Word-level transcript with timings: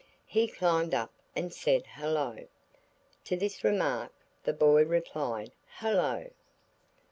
He 0.25 0.47
climbed 0.47 0.95
up 0.95 1.13
and 1.35 1.53
said, 1.53 1.85
"Hullo!" 1.85 2.47
To 3.25 3.37
this 3.37 3.63
remark 3.63 4.11
the 4.45 4.51
boy 4.53 4.83
replied, 4.83 5.51
"Hullo!" 5.79 6.31